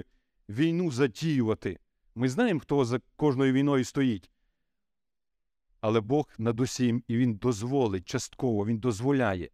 війну 0.48 0.90
затіювати. 0.90 1.78
Ми 2.14 2.28
знаємо, 2.28 2.60
хто 2.60 2.84
за 2.84 3.00
кожною 3.16 3.52
війною 3.52 3.84
стоїть. 3.84 4.30
Але 5.80 6.00
Бог 6.00 6.28
над 6.38 6.60
усім, 6.60 7.02
і 7.08 7.16
Він 7.16 7.34
дозволить 7.34 8.08
частково, 8.08 8.66
Він 8.66 8.78
дозволяє. 8.78 9.50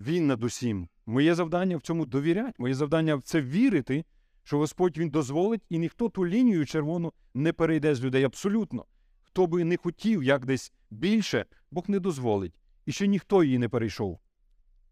Він 0.00 0.26
над 0.26 0.44
усім. 0.44 0.88
Моє 1.06 1.34
завдання 1.34 1.76
в 1.76 1.82
цьому 1.82 2.06
довіряти, 2.06 2.54
моє 2.58 2.74
завдання 2.74 3.16
в 3.16 3.22
це 3.22 3.42
вірити, 3.42 4.04
що 4.42 4.58
Господь 4.58 4.98
Він 4.98 5.10
дозволить, 5.10 5.62
і 5.68 5.78
ніхто 5.78 6.08
ту 6.08 6.26
лінію 6.26 6.66
червону 6.66 7.12
не 7.34 7.52
перейде 7.52 7.94
з 7.94 8.04
людей 8.04 8.24
абсолютно. 8.24 8.84
Хто 9.22 9.46
би 9.46 9.64
не 9.64 9.76
хотів 9.76 10.22
як 10.22 10.46
десь 10.46 10.72
більше, 10.90 11.46
Бог 11.70 11.84
не 11.88 12.00
дозволить. 12.00 12.59
І 12.86 12.92
ще 12.92 13.06
ніхто 13.06 13.44
її 13.44 13.58
не 13.58 13.68
перейшов. 13.68 14.20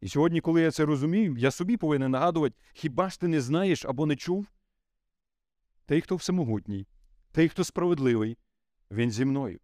І 0.01 0.09
сьогодні, 0.09 0.41
коли 0.41 0.63
я 0.63 0.71
це 0.71 0.85
розумію, 0.85 1.37
я 1.37 1.51
собі 1.51 1.77
повинен 1.77 2.11
нагадувати, 2.11 2.57
хіба 2.73 3.11
ж 3.11 3.21
ти 3.21 3.29
не 3.29 3.41
знаєш 3.41 3.85
або 3.85 4.07
не 4.07 4.17
чув? 4.17 4.47
Той, 5.87 6.01
хто 6.01 6.17
всемогутній, 6.17 6.87
той, 7.33 7.49
хто 7.49 7.65
справедливий, 7.65 8.39
він 8.91 9.11
зі 9.11 9.25
мною. 9.25 9.61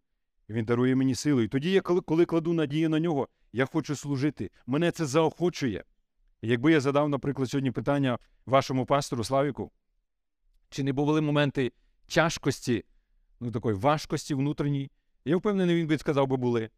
Він 0.49 0.65
дарує 0.65 0.95
мені 0.95 1.15
силу. 1.15 1.41
І 1.41 1.47
тоді, 1.47 1.71
я, 1.71 1.81
коли, 1.81 2.01
коли 2.01 2.25
кладу 2.25 2.53
надію 2.53 2.89
на 2.89 2.99
нього, 2.99 3.27
я 3.53 3.65
хочу 3.65 3.95
служити. 3.95 4.51
Мене 4.65 4.91
це 4.91 5.05
заохочує. 5.05 5.83
І 6.41 6.47
якби 6.47 6.71
я 6.71 6.81
задав, 6.81 7.09
наприклад, 7.09 7.49
сьогодні 7.49 7.71
питання 7.71 8.19
вашому 8.45 8.85
пастору 8.85 9.23
Славіку, 9.23 9.71
чи 10.69 10.83
не 10.83 10.93
були 10.93 11.21
моменти 11.21 11.71
тяжкості, 12.07 12.85
ну 13.39 13.51
такої 13.51 13.75
важкості 13.75 14.33
внутрішній, 14.33 14.91
я 15.25 15.37
впевнений, 15.37 15.75
він 15.75 15.87
би 15.87 15.97
сказав 15.97 16.27
би 16.27 16.37
були. 16.37 16.69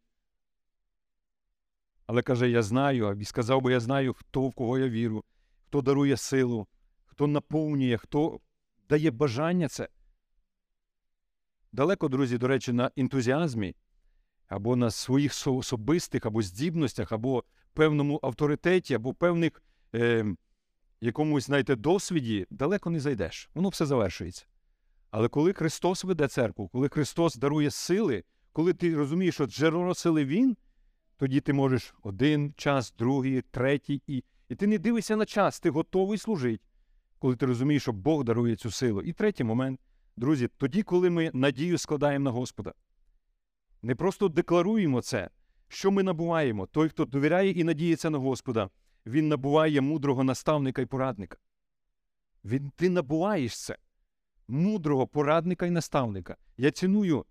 Але 2.08 2.22
каже, 2.22 2.50
я 2.50 2.64
знаю, 2.64 3.18
і 3.22 3.26
сказав 3.26 3.62
би, 3.62 3.72
я 3.72 3.80
знаю, 3.80 4.14
хто 4.14 4.48
в 4.48 4.54
кого 4.54 4.78
я 4.78 4.90
віру, 4.90 5.24
хто 5.68 5.82
дарує 5.82 6.18
силу, 6.18 6.68
хто 7.06 7.28
наповнює, 7.28 7.98
хто 7.98 8.40
дає 8.90 9.12
бажання 9.12 9.68
це. 9.68 9.90
Далеко, 11.72 12.08
друзі, 12.08 12.38
до 12.38 12.48
речі, 12.48 12.74
на 12.74 12.92
ентузіазмі, 12.98 13.76
або 14.48 14.76
на 14.76 14.92
своїх 14.92 15.34
особистих, 15.46 16.26
або 16.26 16.42
здібностях, 16.42 17.12
або 17.12 17.44
певному 17.74 18.20
авторитеті, 18.24 18.94
або 18.94 19.14
певних 19.14 19.64
е, 19.96 20.26
якомусь, 21.02 21.46
знаєте, 21.46 21.76
досвіді, 21.76 22.48
далеко 22.50 22.90
не 22.90 23.00
зайдеш. 23.00 23.50
Воно 23.54 23.70
все 23.70 23.86
завершується. 23.86 24.46
Але 25.12 25.28
коли 25.28 25.54
Христос 25.54 26.04
веде 26.04 26.28
церкву, 26.28 26.68
коли 26.68 26.90
Христос 26.90 27.36
дарує 27.36 27.72
сили, 27.72 28.24
коли 28.54 28.74
ти 28.74 28.96
розумієш, 28.96 29.36
що 29.36 29.46
джерело 29.46 29.96
сили 29.96 30.26
Він, 30.26 30.58
тоді 31.18 31.40
ти 31.40 31.54
можеш 31.54 31.94
один 32.04 32.54
час, 32.58 32.94
другий, 32.98 33.42
третій, 33.42 34.02
і 34.08 34.24
і 34.50 34.56
ти 34.56 34.68
не 34.68 34.78
дивишся 34.78 35.16
на 35.16 35.26
час, 35.26 35.60
ти 35.60 35.70
готовий 35.70 36.18
служити, 36.18 36.64
коли 37.20 37.36
ти 37.36 37.46
розумієш, 37.46 37.82
що 37.82 37.94
Бог 37.94 38.24
дарує 38.24 38.56
цю 38.56 38.72
силу. 38.72 39.02
І 39.02 39.14
третій 39.14 39.44
момент, 39.44 39.80
друзі, 40.18 40.50
тоді, 40.58 40.84
коли 40.84 41.10
ми 41.10 41.32
надію 41.34 41.78
складаємо 41.78 42.26
на 42.26 42.32
Господа, 42.32 42.74
не 43.82 43.96
просто 43.96 44.30
декларуємо 44.30 45.02
це, 45.02 45.30
що 45.68 45.92
ми 45.92 46.04
набуваємо. 46.04 46.66
Той, 46.66 46.90
хто 46.90 47.06
довіряє 47.06 47.52
і 47.52 47.64
надіється 47.64 48.10
на 48.10 48.18
Господа, 48.18 48.70
він 49.06 49.28
набуває 49.28 49.82
мудрого 49.82 50.24
наставника 50.24 50.82
і 50.82 50.86
порадника. 50.86 51.38
Він, 52.46 52.72
Ти 52.76 52.90
набуваєш 52.90 53.64
це, 53.66 53.78
мудрого 54.48 55.08
порадника 55.08 55.66
і 55.66 55.72
наставника. 55.72 56.38
Я 56.58 56.72
ціную 56.72 57.26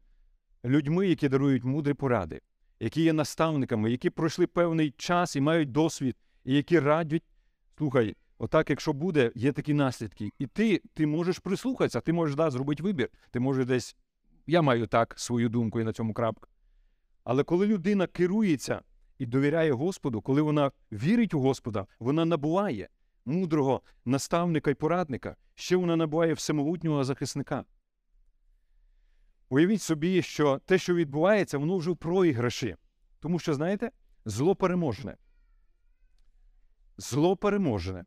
людьми, 0.65 1.09
які 1.09 1.29
дарують 1.29 1.65
мудрі 1.65 1.95
поради 1.95 2.41
які 2.81 3.03
є 3.03 3.13
наставниками, 3.13 3.91
які 3.91 4.11
пройшли 4.11 4.47
певний 4.47 4.91
час 4.91 5.37
і 5.37 5.41
мають 5.41 5.73
досвід, 5.73 6.17
і 6.45 6.55
які 6.55 6.79
радять. 6.79 7.25
Слухай, 7.79 8.17
Отак, 8.39 8.71
якщо 8.71 8.93
буде, 8.93 9.33
є 9.35 9.53
такі 9.53 9.75
наслідки. 9.75 10.33
І 10.39 10.47
ти, 10.47 10.83
ти 10.95 11.07
можеш 11.07 11.39
прислухатися, 11.39 12.01
ти 12.01 12.13
можеш 12.13 12.37
да, 12.37 12.51
зробити 12.51 12.83
вибір. 12.83 13.09
Ти 13.31 13.41
можеш 13.41 13.67
десь. 13.67 13.97
Я 14.47 14.63
маю 14.63 14.87
так 14.87 15.15
свою 15.17 15.49
думку 15.49 15.81
і 15.81 15.85
на 15.85 15.93
цьому 15.93 16.15
крапка. 16.15 16.49
Але 17.25 17.45
коли 17.45 17.67
людина 17.67 18.07
керується 18.07 18.83
і 19.19 19.27
довіряє 19.27 19.73
Господу, 19.73 20.23
коли 20.23 20.43
вона 20.43 20.71
вірить 20.93 21.35
у 21.35 21.41
Господа, 21.41 21.87
вона 21.99 22.25
набуває 22.25 22.89
мудрого 23.25 23.83
наставника 24.05 24.71
і 24.71 24.75
порадника, 24.75 25.37
ще 25.55 25.77
вона 25.77 25.97
набуває 25.97 26.33
всемогутнього 26.33 27.05
захисника. 27.05 27.65
Уявіть 29.49 29.83
собі, 29.83 30.23
що 30.23 30.59
те, 30.59 30.79
що 30.79 30.95
відбувається, 30.95 31.59
воно 31.59 31.77
вже 31.77 31.91
в 31.91 31.97
проіграші. 31.97 32.77
Тому 33.21 33.39
що, 33.39 33.55
знаєте, 33.55 33.91
зло 34.25 34.57
переможне. 34.57 35.17
Зло 36.99 37.37
переможене. 37.37 38.05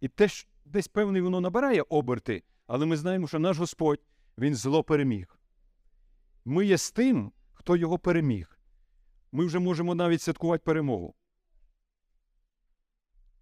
І 0.00 0.08
теж 0.08 0.48
десь 0.64 0.88
певний 0.88 1.22
воно 1.22 1.40
набирає 1.40 1.82
оберти, 1.88 2.42
але 2.66 2.86
ми 2.86 2.96
знаємо, 2.96 3.28
що 3.28 3.38
наш 3.38 3.58
Господь, 3.58 4.00
Він 4.38 4.54
зло 4.54 4.84
переміг. 4.84 5.38
Ми 6.44 6.66
є 6.66 6.78
з 6.78 6.90
тим, 6.90 7.32
хто 7.52 7.76
його 7.76 7.98
переміг. 7.98 8.58
Ми 9.32 9.46
вже 9.46 9.58
можемо 9.58 9.94
навіть 9.94 10.22
святкувати 10.22 10.62
перемогу. 10.64 11.14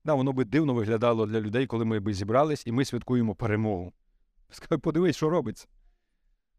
Да, 0.04 0.14
воно 0.14 0.32
би 0.32 0.44
дивно 0.44 0.74
виглядало 0.74 1.26
для 1.26 1.40
людей, 1.40 1.66
коли 1.66 1.84
ми 1.84 2.00
би 2.00 2.14
зібрались 2.14 2.66
і 2.66 2.72
ми 2.72 2.84
святкуємо 2.84 3.34
перемогу. 3.34 3.92
Подивись, 4.82 5.16
що 5.16 5.30
робиться. 5.30 5.68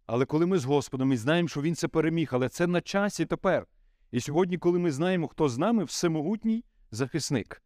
Але 0.06 0.26
коли 0.26 0.46
ми 0.46 0.58
з 0.58 0.66
Господом 0.66 1.14
і 1.14 1.18
знаємо, 1.18 1.48
що 1.48 1.62
Він 1.62 1.76
це 1.76 1.88
переміг, 1.88 2.30
але 2.32 2.50
це 2.50 2.68
на 2.68 2.82
часі 2.82 3.26
тепер. 3.26 3.68
І 4.12 4.22
сьогодні, 4.22 4.58
коли 4.58 4.80
ми 4.80 4.92
знаємо, 4.92 5.28
хто 5.28 5.50
з 5.50 5.58
нами, 5.58 5.84
всемогутній 5.84 6.64
захисник. 6.92 7.64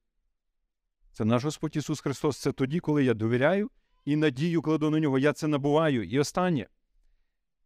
Це 1.11 1.25
наш 1.25 1.43
Господь 1.43 1.75
Ісус 1.75 2.01
Христос. 2.01 2.37
Це 2.37 2.51
тоді, 2.51 2.79
коли 2.79 3.03
я 3.03 3.13
довіряю 3.13 3.71
і 4.05 4.15
надію 4.15 4.61
кладу 4.61 4.89
на 4.89 4.99
нього. 4.99 5.19
Я 5.19 5.33
це 5.33 5.47
набуваю. 5.47 6.03
І 6.03 6.19
останнє, 6.19 6.67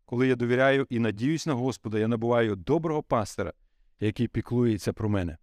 коли 0.05 0.27
я 0.27 0.35
довіряю 0.35 0.87
і 0.89 0.99
надіюсь 0.99 1.47
на 1.47 1.53
Господа, 1.53 1.99
я 1.99 2.07
набуваю 2.07 2.55
доброго 2.55 3.03
пастора, 3.03 3.53
який 3.99 4.27
піклується 4.27 4.93
про 4.93 5.09
мене. 5.09 5.37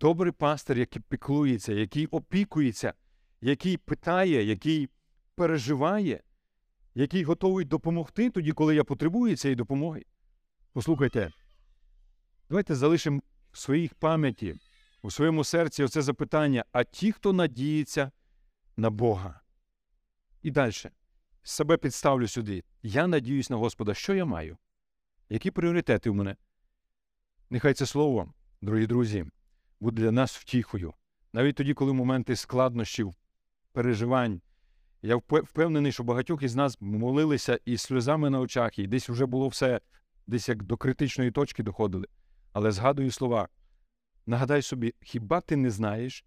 Добрий 0.00 0.32
пастир, 0.32 0.78
який 0.78 1.02
піклується, 1.08 1.72
який 1.72 2.06
опікується, 2.06 2.94
який 3.40 3.76
питає, 3.76 4.44
який 4.44 4.88
переживає, 5.34 6.22
який 6.94 7.24
готовий 7.24 7.64
допомогти 7.64 8.30
тоді, 8.30 8.52
коли 8.52 8.74
я 8.74 8.84
потребую 8.84 9.36
цієї 9.36 9.56
допомоги. 9.56 10.04
Послухайте, 10.72 11.32
давайте 12.48 12.74
залишимо 12.74 13.20
в 13.52 13.58
своїй 13.58 13.90
пам'яті, 13.98 14.54
у 15.02 15.10
своєму 15.10 15.44
серці 15.44 15.82
оце 15.82 16.02
запитання: 16.02 16.64
а 16.72 16.84
ті, 16.84 17.12
хто 17.12 17.32
надіється 17.32 18.10
на 18.76 18.90
Бога. 18.90 19.40
І 20.42 20.50
далі. 20.50 20.72
Себе 21.42 21.76
підставлю 21.76 22.28
сюди. 22.28 22.64
Я 22.82 23.06
надіюсь 23.06 23.50
на 23.50 23.56
Господа. 23.56 23.94
Що 23.94 24.14
я 24.14 24.24
маю? 24.24 24.56
Які 25.28 25.50
пріоритети 25.50 26.10
в 26.10 26.14
мене? 26.14 26.36
Нехай 27.50 27.74
це 27.74 27.86
слово, 27.86 28.34
дорогі 28.62 28.86
друзі, 28.86 29.26
буде 29.80 30.02
для 30.02 30.12
нас 30.12 30.36
втіхою. 30.36 30.94
Навіть 31.32 31.56
тоді, 31.56 31.74
коли 31.74 31.92
моменти 31.92 32.36
складнощів, 32.36 33.14
переживань. 33.72 34.40
Я 35.04 35.16
впевнений, 35.16 35.92
що 35.92 36.04
багатьох 36.04 36.42
із 36.42 36.56
нас 36.56 36.80
молилися 36.80 37.58
і 37.64 37.76
сльозами 37.76 38.30
на 38.30 38.40
очах, 38.40 38.78
і 38.78 38.86
десь 38.86 39.08
вже 39.08 39.26
було 39.26 39.48
все, 39.48 39.80
десь 40.26 40.48
як 40.48 40.62
до 40.62 40.76
критичної 40.76 41.30
точки 41.30 41.62
доходили. 41.62 42.06
Але 42.52 42.72
згадую 42.72 43.10
слова. 43.10 43.48
Нагадай 44.26 44.62
собі, 44.62 44.94
хіба 45.00 45.40
ти 45.40 45.56
не 45.56 45.70
знаєш 45.70 46.24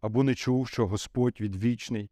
або 0.00 0.22
не 0.22 0.34
чув, 0.34 0.68
що 0.68 0.86
Господь 0.86 1.40
відвічний, 1.40 2.10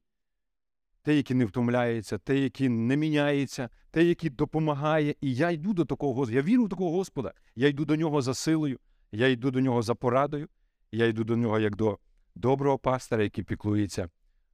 те, 1.03 1.17
який 1.17 1.37
не 1.37 1.45
втомляється, 1.45 2.19
те, 2.19 2.39
який 2.39 2.69
не 2.69 2.97
міняється, 2.97 3.71
те, 3.91 4.05
який 4.05 4.31
допомагає. 4.31 5.15
І 5.21 5.35
я 5.35 5.51
йду 5.51 5.73
до 5.73 5.85
такого 5.85 6.15
Господа. 6.15 6.37
Я 6.37 6.43
вірю 6.43 6.65
в 6.65 6.69
такого 6.69 6.91
Господа. 6.91 7.33
Я 7.55 7.69
йду 7.69 7.85
до 7.85 7.97
нього 7.97 8.23
за 8.23 8.35
силою, 8.35 8.79
я 9.13 9.29
йду 9.29 9.51
до 9.51 9.61
нього 9.61 9.83
за 9.83 9.95
порадою, 9.95 10.49
я 10.91 11.07
йду 11.07 11.25
до 11.25 11.37
нього 11.37 11.59
як 11.59 11.77
до 11.77 11.99
доброго 12.35 12.79
пастора, 12.79 13.23
який 13.23 13.45
піклується 13.45 14.11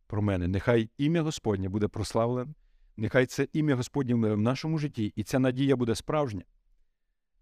про 0.08 0.22
мене. 0.22 0.48
Нехай 0.48 0.90
ім'я 0.98 1.22
Господнє 1.22 1.68
буде 1.68 1.88
прославлене, 1.88 2.54
нехай 2.96 3.26
це 3.26 3.48
ім'я 3.52 3.76
Господнє 3.76 4.14
в 4.14 4.38
нашому 4.38 4.78
житті, 4.78 5.12
і 5.16 5.24
ця 5.24 5.38
надія 5.38 5.76
буде 5.76 5.94
справжня. 5.94 6.42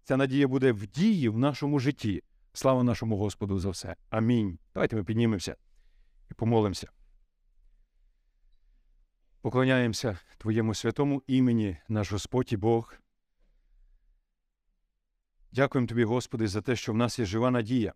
Ця 0.03 0.17
надія 0.17 0.47
буде 0.47 0.71
в 0.71 0.87
дії 0.87 1.29
в 1.29 1.37
нашому 1.37 1.79
житті. 1.79 2.23
Слава 2.53 2.83
нашому 2.83 3.17
Господу 3.17 3.59
за 3.59 3.69
все. 3.69 3.95
Амінь. 4.09 4.59
Давайте 4.73 4.95
ми 4.95 5.03
піднімемося 5.03 5.55
і 6.31 6.33
помолимося. 6.33 6.87
Поклоняємося 9.41 10.19
Твоєму 10.37 10.73
святому 10.73 11.23
імені, 11.27 11.77
наш 11.87 12.11
Господь 12.11 12.53
і 12.53 12.57
Бог. 12.57 12.93
Дякуємо 15.51 15.87
Тобі, 15.87 16.03
Господи, 16.03 16.47
за 16.47 16.61
те, 16.61 16.75
що 16.75 16.93
в 16.93 16.95
нас 16.95 17.19
є 17.19 17.25
жива 17.25 17.51
надія. 17.51 17.93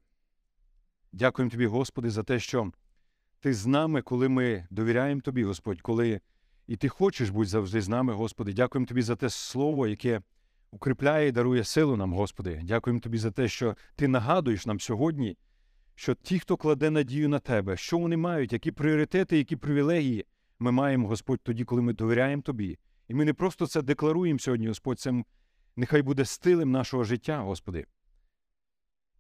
Дякуємо 1.12 1.52
Тобі, 1.52 1.66
Господи, 1.66 2.10
за 2.10 2.24
те, 2.24 2.40
що 2.40 2.72
Ти 3.42 3.54
з 3.54 3.66
нами, 3.68 4.02
коли 4.02 4.30
ми 4.30 4.68
довіряємо 4.70 5.22
Тобі, 5.22 5.44
Господь, 5.44 5.82
коли 5.82 6.22
і 6.68 6.76
Ти 6.76 6.90
хочеш 6.90 7.30
бути 7.30 7.50
завжди 7.50 7.82
з 7.82 7.90
нами, 7.90 8.14
Господи. 8.14 8.54
Дякуємо 8.54 8.86
Тобі 8.86 9.02
за 9.02 9.16
те 9.16 9.30
слово, 9.30 9.88
яке 9.88 10.22
укріпляє 10.72 11.28
і 11.28 11.32
дарує 11.32 11.64
силу 11.64 11.96
нам, 11.96 12.14
Господи. 12.14 12.62
Дякуємо 12.64 13.00
Тобі 13.00 13.18
за 13.18 13.32
те, 13.32 13.48
що 13.48 13.76
Ти 13.96 14.08
нагадуєш 14.08 14.66
нам 14.66 14.80
сьогодні, 14.80 15.38
що 15.96 16.16
ті, 16.16 16.40
хто 16.40 16.58
кладе 16.58 16.90
надію 16.90 17.30
на 17.30 17.40
Тебе, 17.40 17.78
що 17.78 17.98
вони 17.98 18.18
мають, 18.18 18.54
які 18.54 18.72
пріоритети, 18.72 19.38
які 19.38 19.56
привілегії 19.56 20.26
ми 20.60 20.72
маємо, 20.72 21.08
Господь, 21.08 21.40
тоді, 21.44 21.64
коли 21.64 21.82
ми 21.82 21.94
довіряємо 21.94 22.42
Тобі. 22.42 22.80
І 23.08 23.14
ми 23.14 23.26
не 23.26 23.34
просто 23.34 23.68
це 23.68 23.82
декларуємо 23.82 24.40
сьогодні, 24.40 24.68
Господь, 24.68 25.00
це 25.00 25.24
нехай 25.76 26.02
буде 26.02 26.26
стилем 26.26 26.72
нашого 26.72 27.04
життя, 27.04 27.40
Господи. 27.40 27.86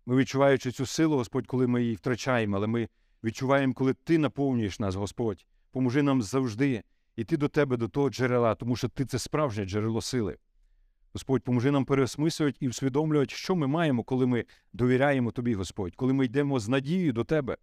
Ми 0.05 0.15
відчуваючи 0.15 0.71
цю 0.71 0.85
силу, 0.85 1.17
Господь, 1.17 1.47
коли 1.47 1.67
ми 1.67 1.81
її 1.81 1.95
втрачаємо, 1.95 2.57
але 2.57 2.67
ми 2.67 2.89
відчуваємо, 3.23 3.73
коли 3.73 3.93
Ти 3.93 4.17
наповнюєш 4.17 4.79
нас, 4.79 4.95
Господь. 4.95 5.45
Поможи 5.71 6.03
нам 6.03 6.21
завжди 6.21 6.83
йти 7.15 7.37
до 7.37 7.47
Тебе, 7.47 7.77
до 7.77 7.87
того 7.87 8.09
джерела, 8.09 8.55
тому 8.55 8.75
що 8.75 8.89
Ти 8.89 9.05
це 9.05 9.19
справжнє 9.19 9.65
джерело 9.65 10.01
сили. 10.01 10.37
Господь, 11.13 11.43
поможи 11.43 11.71
нам 11.71 11.85
переосмислювати 11.85 12.57
і 12.59 12.69
усвідомлювати, 12.69 13.35
що 13.35 13.55
ми 13.55 13.67
маємо, 13.67 14.03
коли 14.03 14.27
ми 14.27 14.45
довіряємо 14.73 15.31
Тобі, 15.31 15.53
Господь, 15.53 15.95
коли 15.95 16.13
ми 16.13 16.25
йдемо 16.25 16.59
з 16.59 16.69
надією 16.69 17.13
до 17.13 17.23
Тебе. 17.23 17.57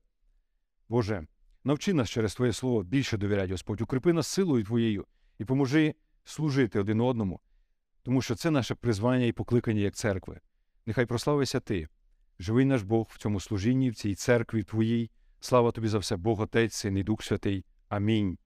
Боже, 0.89 1.27
навчи 1.65 1.95
нас 1.95 2.11
через 2.11 2.35
Твоє 2.35 2.53
Слово 2.53 2.83
більше 2.83 3.17
довіряти, 3.17 3.53
Господь, 3.53 3.81
укріпи 3.81 4.13
нас 4.13 4.27
силою 4.27 4.65
Твоєю 4.65 5.07
і 5.39 5.45
поможи 5.45 5.95
служити 6.25 6.81
один 6.81 7.01
одному, 7.01 7.41
тому 8.03 8.23
що 8.23 8.35
це 8.35 8.51
наше 8.51 8.75
призвання 8.75 9.25
і 9.25 9.33
покликання 9.33 9.81
як 9.81 9.95
церкви. 9.95 10.41
Нехай 10.87 11.07
прославися 11.07 11.61
Ти, 11.61 11.89
живий 12.39 12.65
наш 12.65 12.83
Бог 12.83 13.09
в 13.11 13.19
цьому 13.19 13.41
служінні, 13.41 13.91
в 13.91 13.95
цій 13.95 14.15
церкві 14.15 14.63
Твоїй. 14.63 15.11
Слава 15.41 15.73
тобі 15.73 15.89
за 15.89 15.99
все, 15.99 16.17
Бог 16.17 16.41
Отець, 16.41 16.75
Син 16.75 16.97
і 16.97 17.03
Дух 17.03 17.23
Святий. 17.23 17.65
Амінь. 17.89 18.39